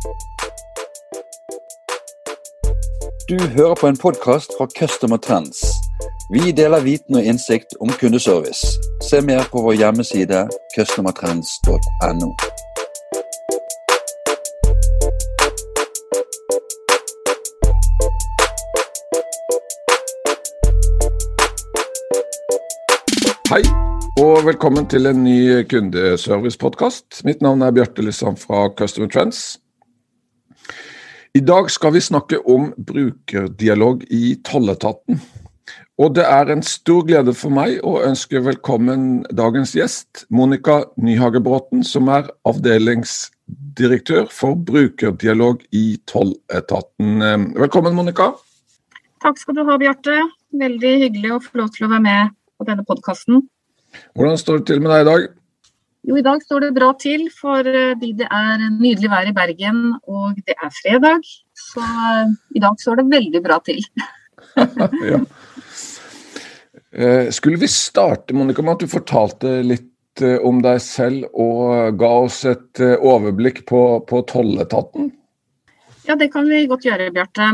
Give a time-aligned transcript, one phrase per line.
[0.00, 0.08] Du
[3.56, 5.64] hører på en podkast fra Customer Trends.
[6.32, 8.80] Vi deler viten og innsikt om kundeservice.
[9.10, 12.32] Se mer på vår hjemmeside customertrends.no.
[23.50, 23.62] Hei,
[24.24, 27.20] og velkommen til en ny kundeservice-podkast.
[27.24, 29.59] Mitt navn er Bjarte Lysand fra Customer Trends.
[31.30, 35.20] I dag skal vi snakke om brukerdialog i tolletaten.
[36.02, 41.84] Og det er en stor glede for meg å ønske velkommen dagens gjest, Monica Nyhagebråten,
[41.86, 47.22] som er avdelingsdirektør for brukerdialog i tolletaten.
[47.54, 48.32] Velkommen, Monica.
[49.22, 50.18] Takk skal du ha, Bjarte.
[50.50, 53.44] Veldig hyggelig å få lov til å være med på denne podkasten.
[54.18, 55.30] Hvordan står det til med deg i dag?
[56.10, 59.76] Jo, i dag står det bra til, fordi det er nydelig vær i Bergen
[60.10, 61.28] og det er fredag.
[61.54, 63.78] Så eh, i dag står det veldig bra til.
[65.12, 65.20] ja.
[66.90, 71.94] Eh, skulle vi starte Monica, med at du fortalte litt eh, om deg selv og
[72.00, 75.12] ga oss et overblikk på, på tolletaten?
[76.08, 77.52] Ja, det kan vi godt gjøre, Bjarte.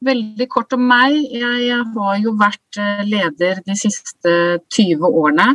[0.00, 1.18] Veldig kort om meg.
[1.28, 4.32] Jeg har jo vært eh, leder de siste
[4.72, 5.52] 20 årene.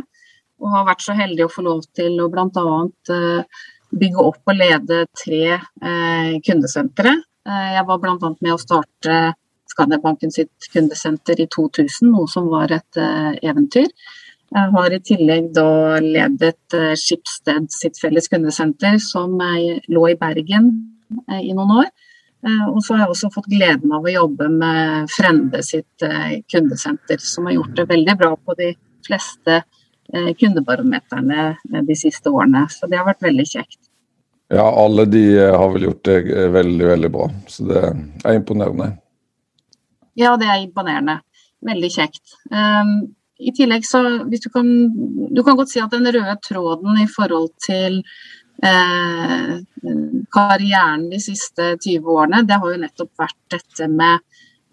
[0.62, 2.76] Og har vært så heldig å få lov til å bl.a.
[3.14, 3.64] Eh,
[3.96, 7.16] bygge opp og lede tre eh, kundesentre.
[7.46, 8.30] Jeg var bl.a.
[8.42, 9.18] med å starte
[9.70, 13.86] Skandiabanken sitt kundesenter i 2000, noe som var et eventyr.
[14.50, 20.72] Jeg har i tillegg da ledet Skipsted sitt felles kundesenter, som lå i Bergen
[21.38, 21.92] i noen år.
[22.46, 26.38] Eh, og så har jeg også fått gleden av å jobbe med Frende sitt eh,
[26.52, 28.72] kundesenter, som har gjort det veldig bra på de
[29.06, 29.66] fleste eh,
[30.38, 32.66] kundebarometerne de siste årene.
[32.70, 33.80] Så det har vært veldig kjekt.
[34.52, 36.20] Ja, alle de har vel gjort det
[36.54, 37.26] veldig, veldig bra.
[37.50, 38.92] Så det er imponerende.
[40.16, 41.18] Ja, det er imponerende.
[41.66, 42.22] Veldig kjekt.
[42.52, 42.94] Um,
[43.42, 44.00] I tillegg så,
[44.30, 44.68] hvis du kan
[45.34, 47.98] Du kan godt si at den røde tråden i forhold til
[48.64, 49.56] eh,
[50.32, 54.22] karrieren de siste 20 årene, det har jo nettopp vært dette med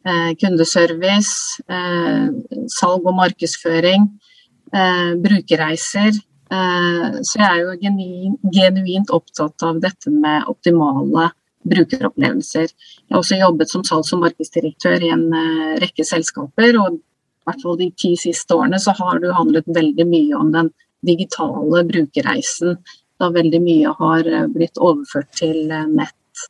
[0.07, 2.29] eh, kundeservice, eh,
[2.77, 4.32] salg og markedsføring, eh,
[4.73, 6.17] brukerreiser.
[6.53, 11.31] Eh, så jeg er jo genuint, genuint opptatt av dette med optimale
[11.63, 12.67] brukeropplevelser.
[12.67, 16.77] Jeg har også jobbet som salgs- og markedsdirektør i en eh, rekke selskaper.
[16.81, 20.51] og i hvert fall de ti siste årene så har det handlet veldig mye om
[20.51, 20.69] den
[21.03, 22.77] digitale brukerreisen
[23.19, 26.45] da veldig mye har eh, blitt overført til eh, nett.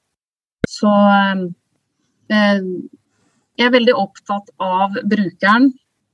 [0.70, 0.92] Så
[2.34, 2.62] eh,
[3.60, 5.72] jeg er veldig opptatt av brukeren.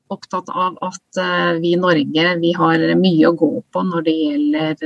[0.09, 1.19] Opptatt av at
[1.61, 4.79] vi i Norge vi har mye å gå på når det gjelder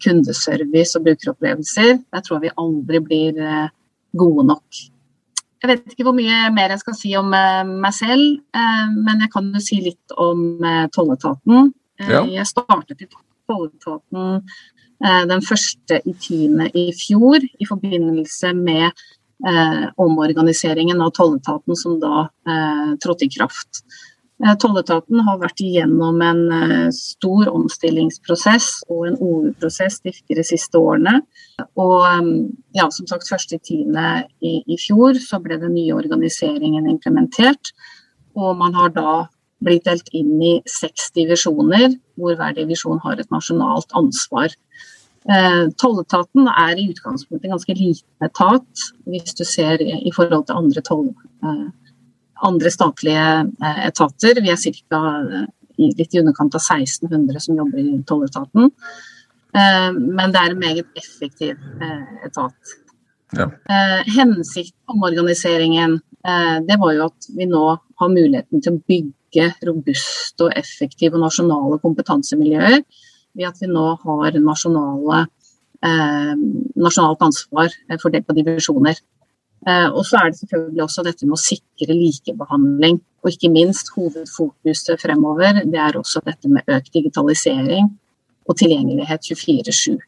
[0.00, 1.90] kundeservice og brukeropplevelser.
[2.00, 3.42] Jeg tror vi aldri blir
[4.16, 4.80] gode nok.
[5.60, 9.52] Jeg vet ikke hvor mye mer jeg skal si om meg selv, men jeg kan
[9.52, 10.64] jo si litt om
[10.96, 11.68] tolletaten.
[12.00, 12.24] Ja.
[12.24, 13.08] Jeg startet i
[13.50, 14.40] tolletaten
[15.04, 19.04] eh, den første i tiende i fjor i forbindelse med
[19.46, 23.84] eh, omorganiseringen av tolletaten som da eh, trådte i kraft.
[24.40, 26.38] Tolletaten har vært igjennom en
[26.96, 31.18] stor omstillingsprosess og en OU-prosess de siste årene.
[31.76, 32.06] Og
[32.72, 37.74] ja, som sagt, første tiende i, i fjor så ble den nye organiseringen implementert.
[38.32, 39.12] Og man har da
[39.64, 44.52] blitt delt inn i seks divisjoner, hvor hver divisjon har et nasjonalt ansvar.
[45.28, 50.56] Eh, tolletaten er i utgangspunktet en ganske liten etat, hvis du ser i forhold til
[50.56, 51.10] andre, toll,
[51.44, 51.66] eh,
[52.48, 54.40] andre statlige eh, etater.
[54.40, 55.02] Vi er ca.
[55.80, 58.68] litt i underkant av 1600 som jobber i tolletaten.
[59.50, 61.56] Men det er en meget effektiv
[62.22, 62.74] etat.
[63.32, 63.46] Ja.
[64.04, 65.96] Hensikten om organiseringen
[66.68, 71.18] det var jo at vi nå har muligheten til å bygge bygge robuste og effektive
[71.18, 72.82] nasjonale kompetansemiljøer
[73.36, 75.26] ved at vi nå har nasjonale,
[75.86, 76.34] eh,
[76.76, 78.98] nasjonalt ansvar for det på divisjoner.
[79.66, 83.00] Eh, og så er det selvfølgelig også dette med å sikre likebehandling.
[83.20, 87.90] Og ikke minst hovedfokuset fremover, det er også dette med økt digitalisering
[88.48, 89.98] og tilgjengelighet 24-7.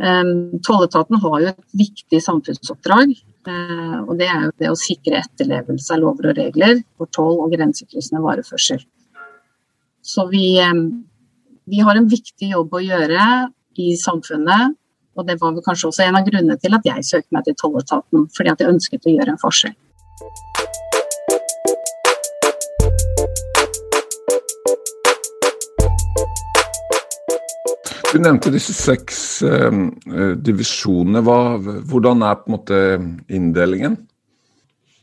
[0.00, 0.34] Eh,
[0.64, 3.16] Tolletaten har jo et viktig samfunnsoppdrag.
[3.46, 7.38] Uh, og Det er jo det å sikre etterlevelse av lover og regler for toll
[7.44, 8.80] og grensekryssende vareførsel.
[10.02, 11.04] Så vi, um,
[11.66, 13.22] vi, har en viktig jobb å gjøre
[13.82, 14.76] i samfunnet.
[15.16, 18.26] Og det var kanskje også en av grunnene til at jeg søkte meg til Tolletaten.
[18.36, 19.74] Fordi at jeg ønsket å gjøre en forskjell.
[28.12, 29.80] Du nevnte disse seks eh,
[30.46, 31.24] divisjonene.
[31.26, 31.40] Hva,
[31.90, 32.84] hvordan er på en måte
[33.26, 33.98] inndelingen?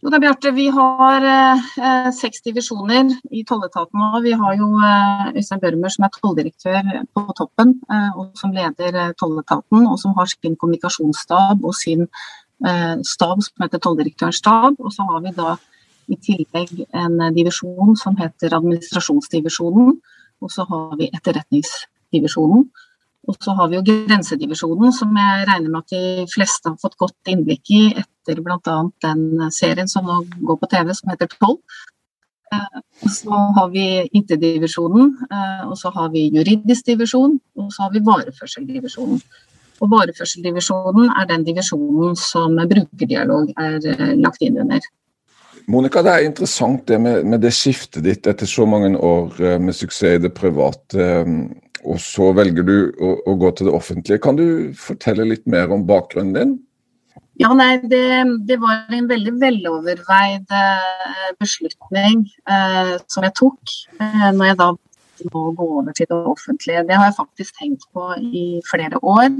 [0.03, 4.19] Jo da, Bjarte, Vi har eh, seks divisjoner i tolletaten nå.
[4.25, 8.97] Vi har jo eh, Øystein Børmer som er tolldirektør på toppen, eh, og som leder
[8.99, 9.85] eh, tolletaten.
[9.87, 14.75] Og som har sin kommunikasjonsstab og sin eh, stab som heter tolldirektørens stab.
[14.83, 15.55] Og så har vi da
[16.11, 19.95] i tillegg en divisjon som heter administrasjonsdivisjonen.
[20.43, 22.67] Og så har vi etterretningsdivisjonen.
[23.27, 26.97] Og så har vi jo grensedivisjonen, som jeg regner med at de fleste har fått
[26.99, 28.75] godt innblikk i etter bl.a.
[29.05, 29.23] den
[29.55, 31.57] serien som nå går på TV som heter Toll.
[32.53, 37.95] Eh, så har vi IT-divisjonen, eh, og så har vi juridisk divisjon, og så har
[37.95, 39.23] vi vareførseldivisjonen.
[39.81, 44.83] Og Vareførseldivisjonen er den divisjonen som brukerdialog er eh, lagt inn under.
[45.67, 49.75] Monica, det er interessant det med, med, det skiftet ditt etter så mange år med
[49.75, 51.05] suksess i det private
[51.83, 54.21] og så velger du å, å, gå til det offentlige.
[54.23, 54.45] Kan du
[54.79, 56.53] fortelle litt mer om bakgrunnen din?
[57.41, 58.05] Ja, nei, det,
[58.45, 64.69] det var en veldig veloverveid eh, beslutning eh, som jeg tok eh, når jeg da
[65.33, 66.83] må gå over til det offentlige.
[66.87, 69.33] Det har jeg faktisk tenkt på i flere år.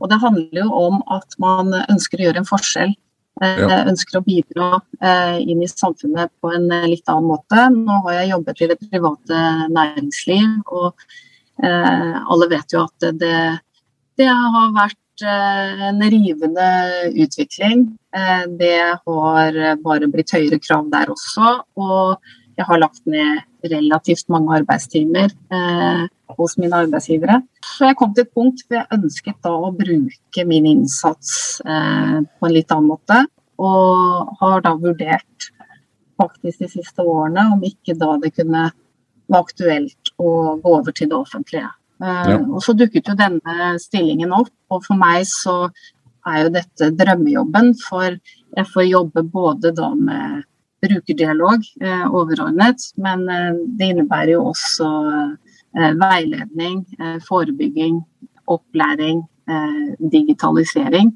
[0.00, 2.96] Og det handler jo om at man ønsker å gjøre en forskjell.
[3.42, 3.82] Eh, ja.
[3.90, 4.70] Ønsker å bidra
[5.02, 7.68] eh, inn i samfunnet på en litt annen måte.
[7.76, 9.44] Nå har jeg jobbet i det private
[9.74, 10.58] næringsliv.
[10.72, 11.06] og
[11.62, 13.36] alle vet jo at det,
[14.18, 16.68] det har vært eh, en rivende
[17.12, 17.84] utvikling.
[18.16, 21.54] Eh, det har bare blitt høyere krav der også.
[21.78, 22.18] Og
[22.58, 26.04] jeg har lagt ned relativt mange arbeidstimer eh,
[26.38, 27.40] hos mine arbeidsgivere.
[27.64, 32.20] Så jeg kom til et punkt hvor jeg ønsket da å bruke min innsats eh,
[32.22, 33.24] på en litt annen måte.
[33.58, 35.50] Og har da vurdert
[36.20, 38.68] faktisk de siste årene om ikke da det kunne
[39.30, 40.30] være aktuelt å
[40.62, 41.70] gå over til det offentlige.
[42.02, 42.38] Eh, ja.
[42.40, 45.68] Og Så dukket jo denne stillingen opp, og for meg så
[46.26, 47.74] er jo dette drømmejobben.
[47.82, 48.16] For
[48.56, 50.44] jeg får jobbe både da med
[50.84, 54.88] brukerdialog eh, overordnet, men eh, det innebærer jo også
[55.78, 58.02] eh, veiledning, eh, forebygging,
[58.52, 61.14] opplæring, eh, digitalisering.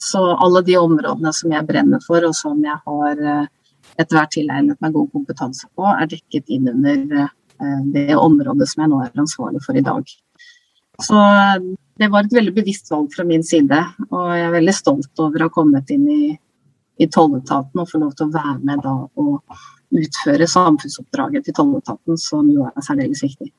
[0.00, 3.18] Så alle de områdene som jeg brenner for, og som jeg har
[4.00, 7.26] etter hvert tilegnet meg god kompetanse på, er dekket inn under
[7.94, 10.06] det området som jeg nå er ansvarlig for i dag.
[11.02, 11.62] Så eh,
[12.00, 13.80] det var et veldig bevisst valg fra min side,
[14.10, 16.24] og jeg er veldig stolt over å ha kommet inn i,
[17.00, 19.60] i tolletaten og få lov til å være med da og
[19.90, 23.50] utføre samfunnsoppdraget til tolletaten, som jo er særdeles viktig.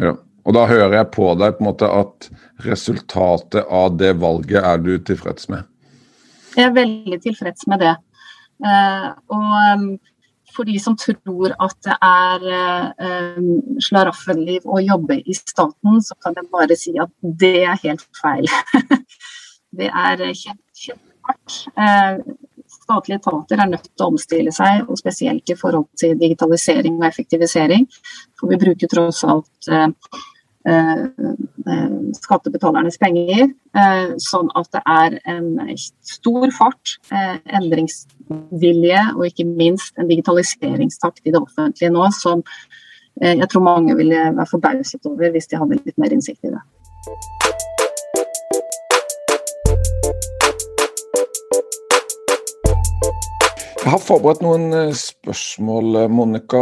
[0.00, 0.16] Ja.
[0.42, 2.26] Og da hører jeg på deg på en måte at
[2.64, 5.68] resultatet av det valget er du tilfreds med?
[6.56, 7.92] Jeg er veldig tilfreds med det.
[8.62, 9.94] Uh, og
[10.54, 13.40] for de som tror at det er eh,
[13.88, 18.48] slaraffenliv å jobbe i staten, så kan jeg bare si at det er helt feil.
[19.78, 21.58] det er kjempehardt.
[21.76, 22.34] Eh,
[22.72, 27.08] statlige etater er nødt til å omstille seg, og spesielt i forhold til digitalisering og
[27.08, 27.88] effektivisering.
[28.38, 29.88] For vi bruker tross alt eh,
[30.68, 31.34] Eh, eh,
[32.18, 40.10] skattebetalernes penger, eh, sånn at det er en stor fart, endringsvilje og ikke minst en
[40.10, 42.44] digitaliseringstakt i det offentlige nå som
[43.20, 47.41] jeg tror mange ville være forbauset over hvis de hadde litt mer innsikt i det.
[53.82, 56.58] Jeg har forberedt noen eh, spørsmål, eh, Monica.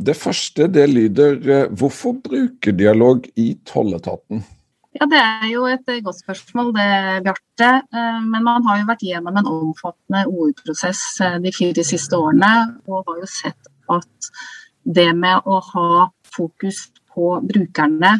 [0.00, 4.40] Det første det lyder eh, hvorfor brukerdialog i tolletaten?
[4.96, 6.86] Ja, Det er jo et godt spørsmål, det,
[7.26, 7.68] Bjarte.
[7.92, 11.02] Men man har jo vært gjennom en omfattende OU-prosess
[11.44, 12.50] de fire siste årene,
[12.88, 14.32] og har jo sett at
[14.84, 18.18] det med å ha fokus på brukerne,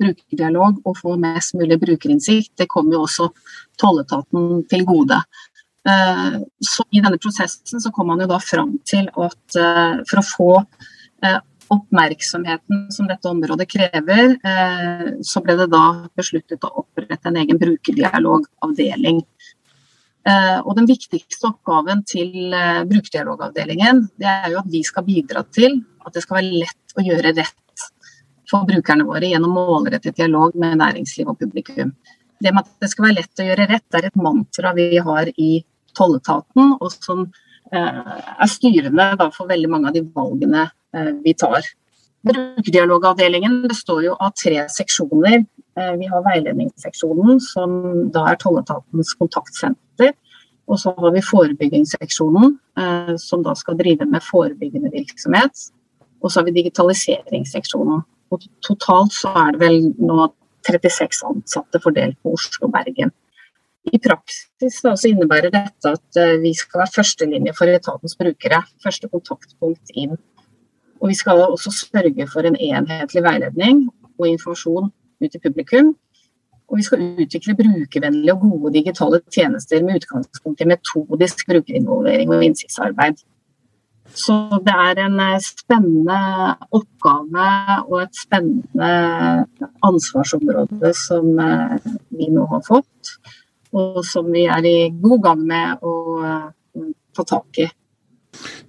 [0.00, 3.30] brukerdialog og få mest mulig brukerinnsikt, det kommer jo også
[3.78, 5.22] tolletaten til gode.
[5.86, 10.20] Eh, så I denne prosessen så kom man jo da fram til at eh, for
[10.20, 10.48] å få
[11.24, 14.30] eh, oppmerksomheten som dette området krever,
[15.20, 15.82] så ble det da
[16.16, 19.18] besluttet å opprette en egen brukerdialogavdeling.
[20.64, 22.56] Og Den viktigste oppgaven til
[22.88, 25.76] brukerdialogavdelingen det er jo at vi skal bidra til
[26.08, 27.84] at det skal være lett å gjøre rett
[28.48, 31.92] for brukerne våre gjennom målrettet dialog med næringsliv og publikum.
[32.40, 35.30] Det med at det skal være lett å gjøre rett, er et mantra vi har
[35.34, 35.50] i
[35.98, 37.24] tolletaten, og som
[37.72, 38.00] eh,
[38.38, 41.66] er styrende for veldig mange av de valgene eh, vi tar.
[42.28, 45.40] Brukerdialogavdelingen består jo av tre seksjoner.
[45.78, 47.78] Eh, vi har veiledningsseksjonen, som
[48.14, 50.14] da er tolletatens kontaktsenter.
[50.68, 52.58] Og så har vi forebyggingsseksjonen,
[53.16, 55.62] som da skal drive med forebyggende virksomhet.
[56.20, 58.02] Og så har vi digitaliseringsseksjonen.
[58.28, 60.26] Og totalt så er det vel nå
[60.68, 63.12] 36 ansatte fordelt på Oslo og Bergen.
[63.88, 68.60] I praksis da, innebærer dette at uh, vi skal være førstelinje for etatens brukere.
[68.84, 70.18] Første kontaktpunkt inn.
[70.98, 73.86] Og vi skal også sørge for en enhetlig veiledning
[74.18, 74.90] og informasjon
[75.22, 75.94] ut til publikum.
[76.68, 82.44] Og vi skal utvikle brukervennlige og gode digitale tjenester med utgangspunkt i metodisk brukerinvolvering og
[82.44, 83.22] innsiktsarbeid.
[84.14, 84.34] Så
[84.64, 86.20] det er en eh, spennende
[86.74, 87.48] oppgave
[87.86, 88.92] og et spennende
[89.86, 91.76] ansvarsområde som eh,
[92.16, 93.18] vi nå har fått
[93.76, 96.86] og som vi er i god gang med å uh,
[97.16, 97.68] ta tak i.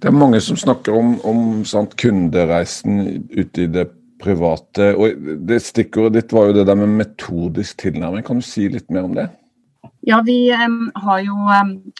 [0.00, 3.86] Det er mange som snakker om, om sant, kundereisen ute i det
[4.20, 4.92] private.
[4.96, 8.24] og det Stikkordet ditt var jo det der med metodisk tilnærming.
[8.26, 9.28] Kan du si litt mer om det?
[10.10, 10.50] Ja, Vi
[10.94, 11.36] har jo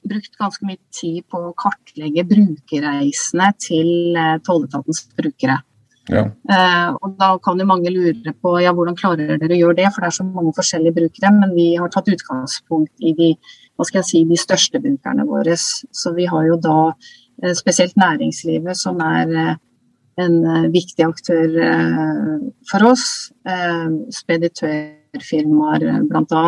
[0.02, 5.60] brukt ganske mye tid på å kartlegge brukerreisene til uh, tolletatens brukere.
[6.10, 6.24] Ja.
[6.50, 9.92] Uh, og Da kan jo mange lure på ja, hvordan klarer dere å gjøre det,
[9.94, 11.30] for det er så mange forskjellige brukere.
[11.36, 13.28] Men vi har tatt utgangspunkt i de,
[13.78, 15.54] hva skal jeg si, de største brukerne våre.
[15.54, 19.54] Så vi har jo da uh, spesielt næringslivet som er
[20.20, 20.42] en
[20.74, 21.54] viktig aktør
[22.68, 23.04] for oss.
[24.12, 26.42] Speditørfirmaer bl.a.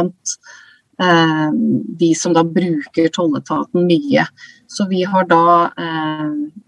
[1.03, 4.23] De som da bruker tolletaten mye.
[4.71, 5.73] Så vi har da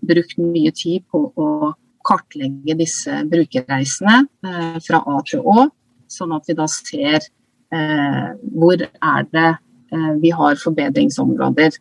[0.03, 1.75] brukt mye tid på å
[2.05, 5.69] kartlegge disse brukerreisene eh, fra A til Å,
[6.11, 11.79] sånn at vi da ser eh, hvor er det eh, vi har forbedringsområder.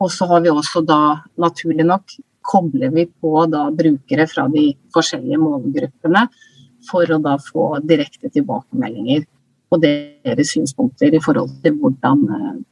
[0.00, 1.00] Og så har vi også da,
[1.40, 6.26] naturlig nok, kobler vi på da brukere fra de forskjellige målgruppene
[6.86, 9.24] for å da få direkte tilbakemeldinger
[9.70, 12.22] på deres synspunkter i forhold til hvordan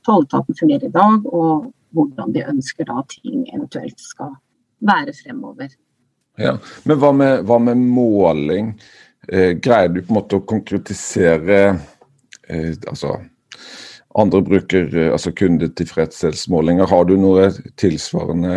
[0.06, 4.34] tolletaten fungerer i dag, og hvordan de ønsker da ting eventuelt skal
[4.84, 5.72] være fremover.
[6.38, 6.56] Ja.
[6.84, 8.74] Men hva med, hva med måling?
[9.28, 13.16] Eh, greier du på en måte å konkretisere eh, altså
[14.18, 16.90] andre bruker eh, altså kundetilfredshetsmålinger.
[16.90, 17.48] Har du noe
[17.80, 18.56] tilsvarende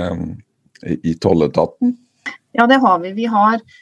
[0.83, 1.95] eh, i tolletaten?
[2.57, 3.13] Ja, det har vi.
[3.17, 3.77] Vi har eh,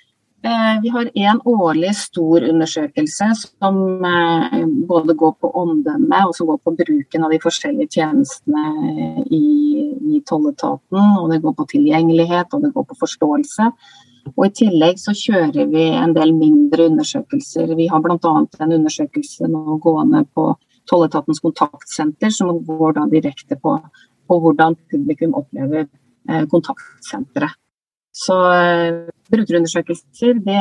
[0.81, 3.77] vi har en årlig stor undersøkelse som
[4.89, 9.45] både går på omdømme og som går på bruken av de forskjellige tjenestene i,
[10.15, 11.01] i tolletaten.
[11.21, 13.71] Og det går på tilgjengelighet og det går på forståelse.
[14.33, 17.75] Og I tillegg så kjører vi en del mindre undersøkelser.
[17.77, 18.33] Vi har bl.a.
[18.65, 20.53] en undersøkelse nå gående på
[20.89, 23.77] Tolletatens kontaktsenter, som går da direkte på,
[24.29, 27.57] på hvordan publikum opplever eh, kontaktsenteret.
[28.15, 30.59] Så eh, brukerundersøkelser det,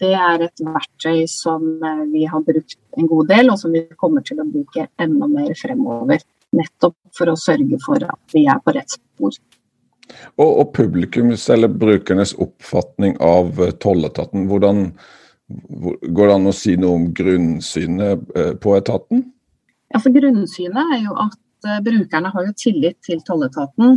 [0.00, 3.86] det, er et verktøy som eh, vi har brukt en god del, og som vi
[3.96, 6.20] kommer til å bruke enda mer fremover.
[6.58, 9.38] Nettopp for å sørge for at vi er på rett spor.
[10.36, 14.90] Og, og publikums eller brukernes oppfatning av eh, tolletaten, hvordan
[15.48, 18.26] går det an å si noe om grunnsynet
[18.60, 19.22] på etaten?
[19.88, 23.96] Ja, for Grunnsynet er jo at brukerne har jo tillit til tolletaten.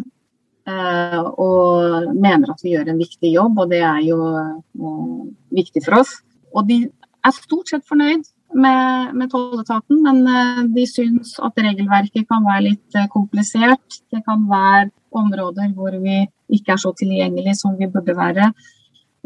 [0.69, 5.23] Uh, og mener at vi gjør en viktig jobb, og det er jo uh,
[5.57, 6.19] viktig for oss.
[6.53, 6.83] Og de
[7.25, 10.21] er stort sett fornøyd med, med tolletaten, men
[10.75, 14.01] de syns at regelverket kan være litt komplisert.
[14.11, 18.51] Det kan være områder hvor vi ikke er så tilgjengelige som vi burde være.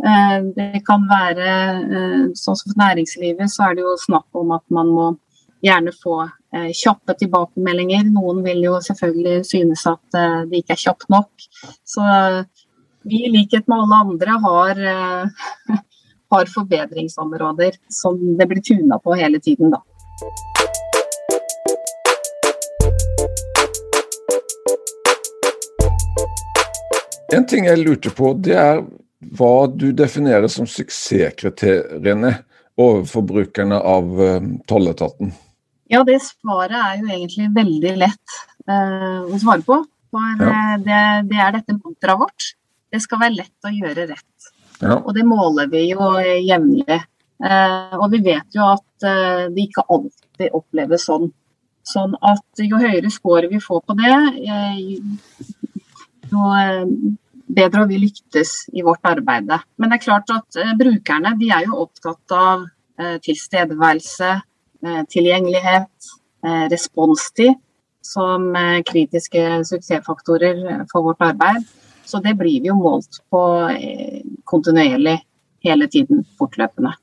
[0.03, 1.51] Eh, det kan være,
[1.95, 5.05] eh, sånn som for næringslivet, så er det jo snakk om at man må
[5.63, 8.07] gjerne få eh, kjappe tilbakemeldinger.
[8.11, 10.19] Noen vil jo selvfølgelig synes at
[10.49, 11.47] det ikke er kjapt nok.
[11.87, 12.03] Så
[13.05, 14.83] vi i likhet med alle andre har,
[16.35, 19.83] har forbedringsområder som det blir tuna på hele tiden, da.
[27.35, 28.83] En ting jeg lurte på, det er
[29.35, 32.31] hva du definerer som suksesskriteriene
[32.79, 35.33] overfor brukerne av uh, tolletaten?
[35.91, 38.37] Ja, det svaret er jo egentlig veldig lett
[38.69, 39.81] uh, å svare på.
[40.15, 40.51] For ja.
[40.51, 42.47] Eh, det, det, er dette mantraet vårt.
[42.93, 44.49] Det skal være lett å gjøre rett.
[44.79, 44.97] Ja.
[44.97, 47.01] Og det måler vi jo jevnlig.
[47.43, 49.05] Uh, og vi vet jo at
[49.51, 51.27] det ikke alltid oppleves sånn.
[51.85, 54.13] Sånn at jo høyere score vi får på det,
[56.31, 56.47] jo
[57.45, 59.51] bedre vi lyktes i vårt arbeid.
[59.77, 62.65] Men det er klart at eh, brukerne de er jo opptatt av
[62.99, 64.43] eh, tilstedeværelse, eh,
[65.09, 66.09] tilgjengelighet,
[66.45, 67.55] eh, responstid
[68.05, 71.65] som eh, kritiske suksessfaktorer for vårt arbeid.
[72.05, 73.41] Så det blir vi jo målt på
[73.73, 75.17] eh, kontinuerlig
[75.65, 76.93] hele tiden, fortløpende.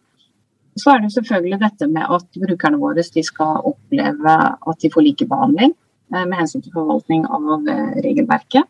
[0.79, 4.37] Så er det selvfølgelig dette med at brukerne våre skal oppleve
[4.71, 5.75] at de får likebehandling
[6.13, 7.67] med hensyn til forvaltning av
[8.05, 8.65] regelverket.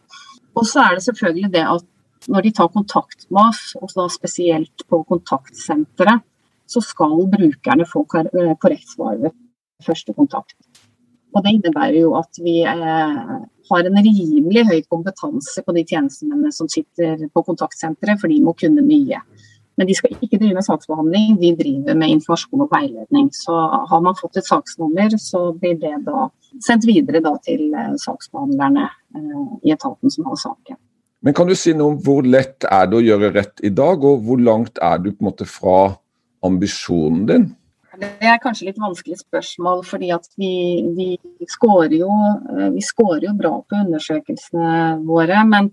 [0.59, 1.87] Og så er det selvfølgelig det at
[2.33, 6.23] når de tar kontakt med oss, og spesielt på kontaktsenteret,
[6.73, 9.37] så skal brukerne få korrekt svar ved
[9.85, 10.57] første kontakt.
[11.33, 13.23] Og Det innebærer jo at vi eh,
[13.71, 18.53] har en rimelig høy kompetanse på de tjenestemennene som sitter på kontaktsenteret, for de må
[18.59, 19.21] kunne mye.
[19.81, 23.31] Men de skal ikke drive med saksbehandling, de driver med informasjon og veiledning.
[23.33, 23.57] Så
[23.89, 26.29] har man fått et saksnummer, så blir det da
[26.61, 30.77] sendt videre da til eh, saksbehandlerne eh, i etaten som har saken.
[31.23, 34.05] Men kan du si noe om hvor lett er det å gjøre rett i dag,
[34.05, 35.95] og hvor langt er du på en måte fra
[36.47, 37.51] ambisjonen din?
[38.03, 40.55] Det er kanskje litt vanskelig spørsmål, fordi at vi,
[40.97, 41.09] vi,
[41.51, 42.11] scorer jo,
[42.57, 45.43] eh, vi scorer jo bra på undersøkelsene våre.
[45.49, 45.69] Men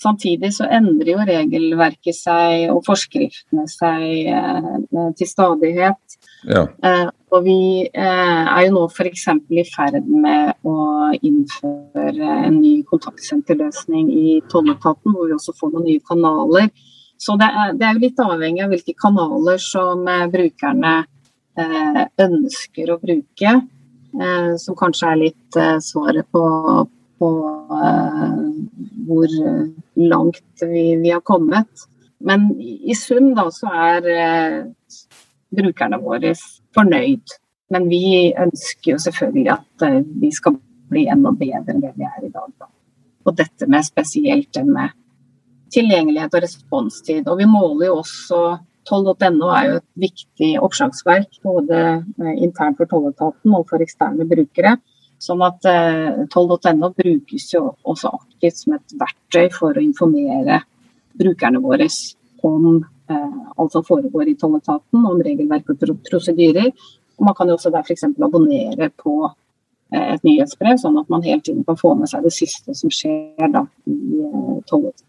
[0.00, 6.18] samtidig så endrer jo regelverket seg og forskriftene seg eh, til stadighet.
[6.46, 6.66] Ja.
[6.84, 9.26] Eh, og vi eh, er jo nå f.eks.
[9.50, 10.76] i ferd med å
[11.18, 16.70] innføre en ny kontaktsenterløsning i tolletaten, hvor vi også får noen nye kanaler.
[17.20, 20.94] Så det er, det er jo litt avhengig av hvilke kanaler som eh, brukerne
[21.54, 23.50] Eh, ønsker å bruke,
[24.18, 26.42] eh, som kanskje er litt eh, svaret på,
[27.22, 27.28] på
[29.06, 29.36] hvor
[29.94, 31.86] langt vi, vi, har kommet.
[32.18, 34.08] Men i sum da så er
[35.54, 36.34] brukerne våre
[36.74, 37.36] fornøyd.
[37.70, 39.86] Men vi ønsker jo selvfølgelig at
[40.24, 40.58] vi skal
[40.90, 42.50] bli enda bedre enn det vi er i dag.
[42.58, 42.70] Da.
[43.28, 44.90] Og dette med spesielt det med
[45.74, 47.28] tilgjengelighet og responstid.
[47.28, 48.44] Og vi måler jo også
[48.84, 51.78] Toll.no er jo et viktig oppslagsverk både
[52.20, 54.74] eh, internt for tolletaten og for eksterne brukere.
[55.24, 60.60] Sånn at eh, Toll.no brukes jo også aktivt som et verktøy for å informere
[61.16, 61.88] brukerne våre
[62.44, 66.68] om eh, alt som foregår i tolletaten, om regelverk og prosedyrer.
[67.16, 68.04] Og man kan jo også der f.eks.
[68.04, 72.34] abonnere på eh, et nyhetsbrev, sånn at man hele tiden kan få med seg det
[72.36, 75.08] siste som skjer da, i eh, tolletaten.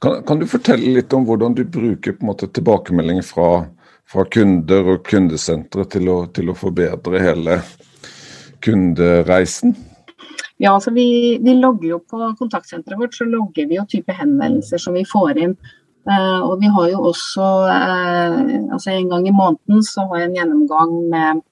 [0.00, 3.48] Kan, kan, du fortelle litt om hvordan du bruker på en måte, tilbakemeldinger fra,
[4.08, 7.62] fra kunder og kundesentre til til å forbedre hele
[8.62, 9.74] kundereisen?
[10.62, 14.78] Ja, altså vi, vi, logger jo På kontaktsenteret vårt så logger vi jo type henvendelser
[14.78, 15.56] som vi får inn.
[16.02, 18.38] Uh, og vi har jo også uh,
[18.74, 21.42] altså En gang i måneden så har jeg en gjennomgang med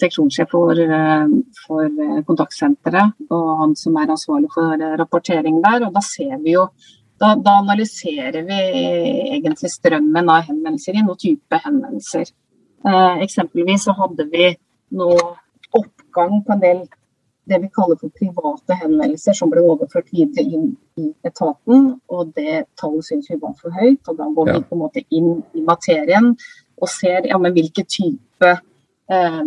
[0.00, 1.28] seksjonssjef for, uh,
[1.66, 5.86] for kontaktsenteret og han som er ansvarlig for rapportering der.
[5.86, 6.68] og Da ser vi jo
[7.22, 8.60] da, da, analyserer vi
[9.36, 12.32] egentlig strømmen av henvendelser i noen type henvendelser.
[12.82, 14.48] Eh, eksempelvis så hadde vi
[14.98, 15.12] nå
[15.78, 16.82] oppgang på en del
[17.50, 21.88] det vi kaller for private henvendelser som ble overført videre inn i etaten.
[22.08, 24.02] og Det tallet syns vi var for høyt.
[24.08, 24.58] og Da går ja.
[24.58, 26.32] vi på en måte inn i materien
[26.82, 28.52] og ser ja, men hvilke type
[29.10, 29.42] eh,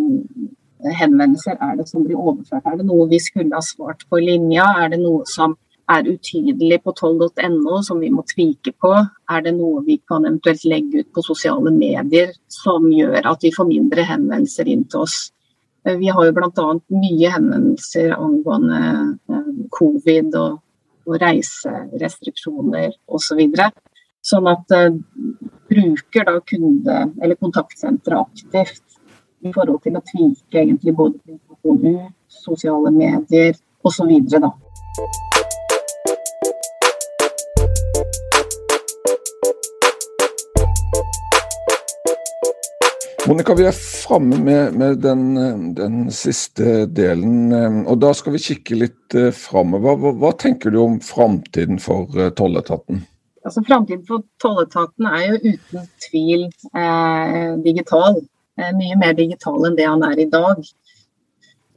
[0.99, 2.65] henvendelser er det som blir overført.
[2.65, 4.67] Er det noe vi skulle ha svart på linja?
[4.83, 5.55] Er det noe som
[5.91, 8.91] er utydelig på toll.no som vi må tvike på?
[9.31, 13.53] Er det noe vi kan eventuelt legge ut på sosiale medier som gjør at vi
[13.53, 15.17] får mindre henvendelser inn til oss?
[15.85, 16.67] Eh, vi har jo bl.a.
[16.97, 18.81] mye henvendelser angående
[19.29, 20.61] eh, covid og,
[21.05, 23.43] og reiserestriksjoner osv.
[24.25, 24.89] Så sånn at uh,
[25.69, 28.81] bruker da kunde- eller kontaktsenteret aktivt
[29.45, 33.53] i forhold til å tvike egentlig både informasjon ut, sosiale medier
[33.85, 34.17] osv.
[34.33, 34.49] da.
[43.27, 45.21] Monica, vi er framme med, med den,
[45.73, 47.49] den, siste delen.
[47.89, 49.97] og Da skal vi kikke litt eh, framover.
[49.97, 53.01] Hva, hva, tenker du om framtiden for eh, tolletaten?
[53.41, 56.45] Altså, Framtiden for tolletaten er jo uten tvil
[56.77, 58.21] eh, digital.
[58.61, 60.61] Eh, mye mer digital enn det han er i dag.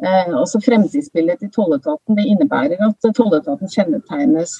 [0.04, 4.58] Eh, også Fremtidsbildet til tolletaten det innebærer at tolletaten kjennetegnes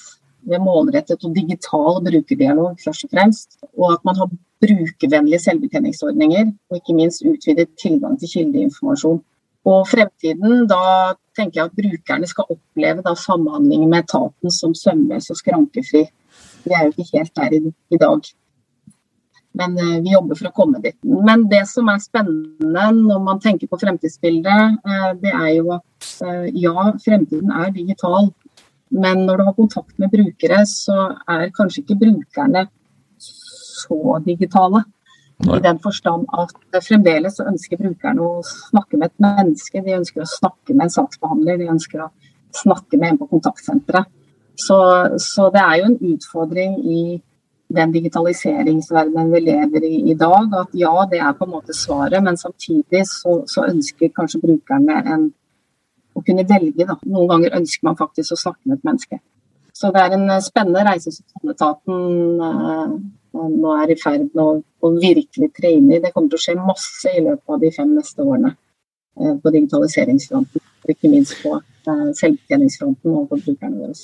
[0.49, 3.59] ved målrettet og digital brukerdialog, først og fremst.
[3.77, 9.21] Og at man har brukervennlige selvbetjeningsordninger, og ikke minst utvidet tilgang til kildeinformasjon.
[9.69, 15.29] Og fremtiden, da tenker jeg at brukerne skal oppleve da, samhandling med etaten som sømløs
[15.33, 16.05] og skrankefri.
[16.65, 18.29] Vi er jo ikke helt der i, i dag.
[19.59, 20.97] Men eh, vi jobber for å komme dit.
[21.03, 26.11] Men det som er spennende når man tenker på fremtidsbildet, eh, det er jo at
[26.25, 28.29] eh, ja, fremtiden er digital.
[28.89, 32.67] Men når du har kontakt med brukere, så er kanskje ikke brukerne
[33.79, 34.83] så digitale.
[35.39, 35.55] Nei.
[35.55, 39.83] I den forstand at fremdeles så ønsker brukerne å snakke med et menneske.
[39.85, 42.09] De ønsker å snakke med en saksbehandler, de ønsker å
[42.59, 44.09] snakke med en på kontaktsenteret.
[44.59, 44.75] Så,
[45.23, 47.01] så, det er jo en utfordring i
[47.71, 50.51] den digitaliseringsverdenen vi lever i i dag.
[50.59, 54.97] At ja, det er på en måte svaret, men samtidig så, så ønsker kanskje brukerne
[55.13, 55.29] en,
[56.11, 56.83] å kunne velge.
[56.83, 56.97] Da.
[57.07, 59.21] Noen ganger ønsker man faktisk å snakke med et menneske.
[59.71, 64.91] Så det er en spennende reise som tolletaten nå er i ferd med å, å
[64.97, 66.01] virkelig tre inn i.
[66.01, 68.55] Det kommer til å skje masse i løpet av de fem neste årene
[69.19, 70.63] på digitaliseringsfronten.
[70.89, 73.97] Ikke minst på selvbetjeningsfronten og for brukerne våre.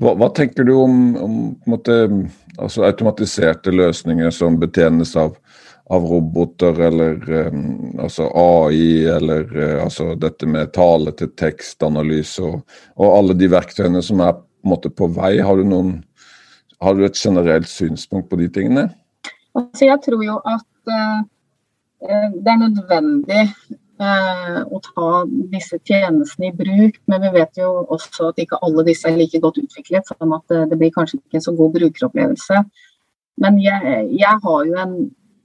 [0.00, 1.96] Hva, hva, tenker du om, om måte,
[2.56, 5.36] altså automatiserte løsninger som betjenes av,
[5.92, 7.18] av roboter, eller
[7.52, 13.50] um, altså AI, eller uh, altså dette med tale til tekstanalyse, og, og, alle de
[13.52, 15.36] verktøyene som er på, måte, på vei?
[15.44, 15.98] Har du, noen,
[16.82, 18.88] har du, et generelt synspunkt på de tingene?
[19.58, 21.20] Altså, jeg tror jo at uh,
[22.38, 23.44] det er nødvendig
[23.98, 25.08] uh, å ta
[25.54, 27.00] disse tjenestene i bruk.
[27.10, 30.54] Men vi vet jo også at ikke alle disse er like godt utviklet, sånn at
[30.54, 32.62] uh, det blir kanskje ikke en så god brukeropplevelse.
[33.42, 34.98] Men jeg, jeg har jo en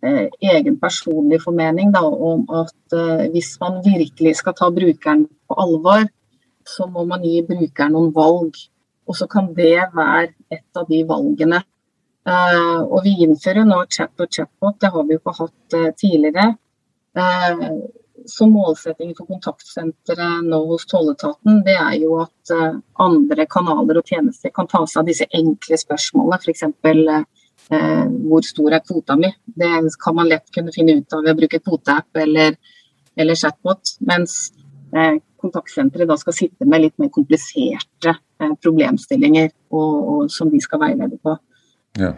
[0.03, 2.95] egen personlig formening da, om at
[3.31, 6.01] hvis man virkelig skal ta brukeren på alvor,
[6.67, 8.57] så må man gi brukeren noen valg.
[9.07, 11.63] Og så kan det være et av de valgene.
[12.23, 15.91] Eh, og vi innfører nå chat og chatbot, det har vi jo ikke hatt eh,
[15.99, 16.53] tidligere
[18.25, 22.53] så målsetting for kontaktsenteret nå hos tolletaten, det er jo at
[23.03, 26.39] andre kanaler og tjenester kan ta seg av disse enkle spørsmålene.
[26.41, 26.63] F.eks.
[27.71, 29.29] Eh, hvor stor er kvota mi?
[29.45, 29.69] Det
[30.03, 32.57] kan man lett kunne finne ut av ved å bruke kvoteapp eller,
[33.15, 33.95] eller chatbot.
[34.03, 34.51] Mens
[34.95, 40.61] uh, kontaktsenteret da skal sitte med litt mer kompliserte uh, problemstillinger og, og, som de
[40.63, 41.35] skal veilede på.
[41.99, 42.15] Ja.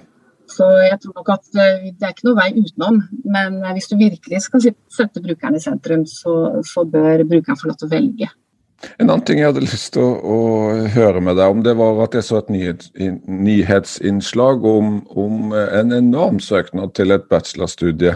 [0.51, 3.01] Så jeg tror nok at eh, det er ikke noe vei utenom.
[3.25, 6.35] Men eh, hvis du virkelig skal sette brukeren i sentrum, så,
[6.65, 8.29] så bør brukeren få lov til å velge.
[8.99, 10.39] En annen ting jeg hadde lyst til å, å,
[10.93, 12.91] høre med deg om, det var at jeg så et nyhets,
[13.25, 18.13] nyhetsinnslag om, om, en enorm søknad til et bachelorstudie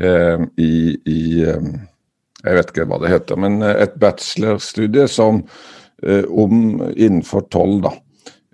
[0.00, 0.72] eh, i,
[1.06, 1.68] i eh,
[2.42, 5.42] Jeg vet ikke hva det heter, men et bachelorstudie som,
[6.02, 7.86] eh, om, innenfor tolv.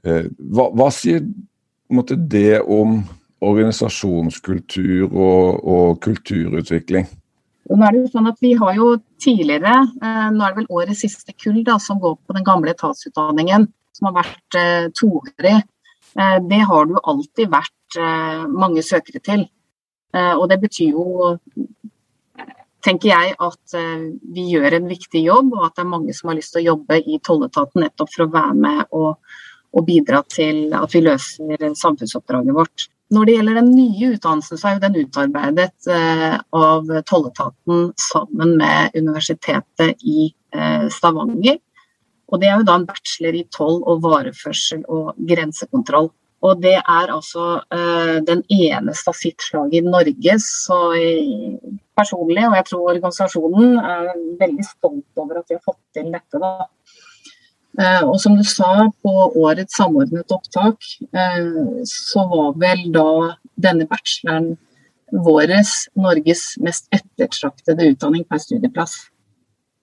[0.05, 1.25] Eh, hva, hva, sier
[1.89, 3.01] måtte, det om
[3.41, 7.09] organisasjonskultur og, og, kulturutvikling?
[7.69, 10.71] Nå er det jo sånn at Vi har jo tidligere, eh, nå er det vel
[10.81, 15.57] årets siste kull da, som går på den gamle etatsutdanningen, som har vært eh, toårig.
[16.19, 19.49] Eh, det har det jo alltid vært eh, mange søkere til.
[20.17, 21.37] Eh, og det betyr jo
[22.85, 26.31] tenker jeg at eh, vi gjør en viktig jobb, og at det er mange som
[26.31, 29.15] har lyst til å jobbe i tolletaten nettopp for å være med og
[29.77, 32.89] og bidra til at vi løser samfunnsoppdraget vårt.
[33.13, 38.57] Når det gjelder den nye utdannelsen, så er jo den utarbeidet eh, av tolletaten sammen
[38.61, 41.57] med Universitetet i eh, Stavanger.
[42.29, 46.11] Og Det er jo da en bachelor i toll og vareførsel og grensekontroll.
[46.47, 50.37] Og det er altså uh, den eneste av sitt slag i Norge.
[50.45, 50.79] Så
[51.99, 56.43] personlig, og jeg tror organisasjonen, er veldig stolt over at vi har fått til dette.
[56.43, 56.69] da.
[57.79, 60.79] Uh, og som du sa, på årets samordnet opptak,
[61.15, 63.11] uh, så var vel da
[63.59, 64.57] denne bacheloren
[65.13, 68.97] våres Norges mest ettertraktede utdanning per studieplass.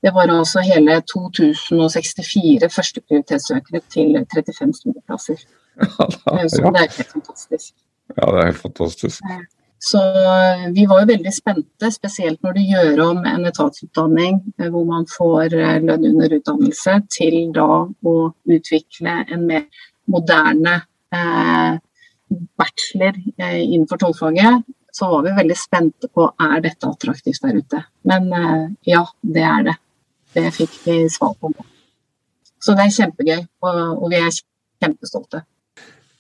[0.06, 5.40] Det var altså hele 2064 førsteprioritetssøkere til 35 studieplasser.
[5.76, 6.48] Ja, da.
[6.50, 7.76] Så det er helt fantastisk.
[8.16, 9.22] Ja, det er helt fantastisk.
[9.86, 14.70] Så eh, vi var jo veldig spente, spesielt når du gjør om en etatsutdanning eh,
[14.74, 18.16] hvor man får eh, lønn under utdannelse, til da å
[18.56, 19.68] utvikle en mer
[20.10, 20.80] moderne
[21.14, 21.78] eh,
[22.58, 24.66] bachelor eh, innenfor tollfaget.
[24.96, 27.84] Så var vi veldig spente på er dette attraktivt der ute.
[28.10, 29.80] Men eh, ja, det er det.
[30.36, 31.52] Det fikk vi svar på.
[32.64, 34.32] Så det er kjempegøy, og, og vi er
[34.82, 35.46] kjempestolte.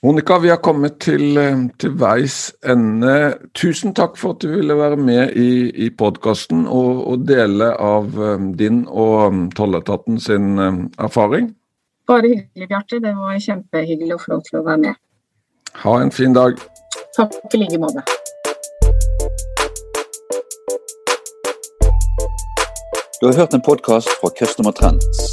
[0.06, 3.40] Monica, vi har kommet til, eh, til, veis ende.
[3.58, 8.14] Tusen takk for at du ville være med i, i podkasten og, og, dele av
[8.14, 11.48] eh, din og mm, tolletaten sin eh, erfaring.
[12.06, 13.00] Bare hyggelig, Bjarte.
[13.02, 15.02] Det var kjempehyggelig å få lov til å være med.
[15.88, 16.62] Ha en fin dag.
[17.18, 18.06] Takk i like måte.
[23.18, 25.26] Du har hørt en podkast fra Customer Trends.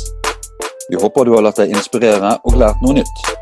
[0.88, 3.41] Vi håper du har latt deg inspirere og lært noe nytt.